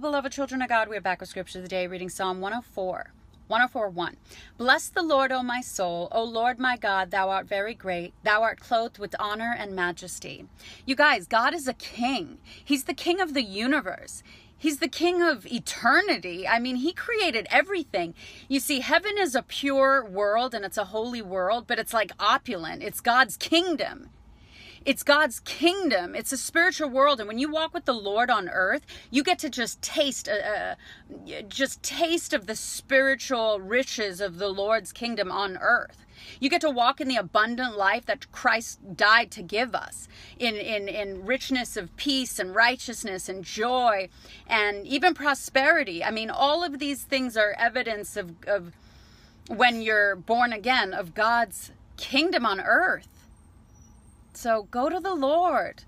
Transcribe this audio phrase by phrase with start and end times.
[0.00, 0.88] Beloved children of God.
[0.88, 3.12] We're back with Scripture of the Day, reading Psalm 104.
[3.46, 4.16] 104 1.
[4.58, 6.08] Bless the Lord, O my soul.
[6.10, 8.12] O Lord my God, thou art very great.
[8.24, 10.46] Thou art clothed with honor and majesty.
[10.84, 12.38] You guys, God is a king.
[12.64, 14.24] He's the king of the universe.
[14.58, 16.48] He's the king of eternity.
[16.48, 18.14] I mean, he created everything.
[18.48, 22.10] You see, heaven is a pure world and it's a holy world, but it's like
[22.18, 22.82] opulent.
[22.82, 24.10] It's God's kingdom.
[24.84, 26.14] It's God's kingdom.
[26.14, 29.38] It's a spiritual world, and when you walk with the Lord on earth, you get
[29.38, 35.32] to just taste, uh, uh, just taste of the spiritual riches of the Lord's kingdom
[35.32, 36.04] on earth.
[36.38, 40.06] You get to walk in the abundant life that Christ died to give us,
[40.38, 44.08] in in in richness of peace and righteousness and joy,
[44.46, 46.04] and even prosperity.
[46.04, 48.72] I mean, all of these things are evidence of of
[49.48, 53.08] when you're born again of God's kingdom on earth.
[54.34, 55.84] So go to the Lord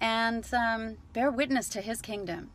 [0.00, 2.50] and um, bear witness to his kingdom.